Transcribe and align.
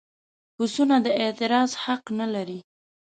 پسونه 0.55 0.95
د 1.05 1.07
اعتراض 1.21 1.71
حق 1.83 2.03
نه 2.19 2.27
لري. 2.33 2.59